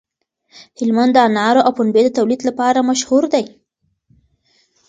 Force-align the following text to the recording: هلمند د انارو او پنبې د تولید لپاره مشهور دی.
هلمند 0.79 1.11
د 1.13 1.17
انارو 1.27 1.65
او 1.67 1.71
پنبې 1.77 2.01
د 2.05 2.09
تولید 2.17 2.41
لپاره 2.49 2.87
مشهور 2.89 3.23
دی. 3.33 3.45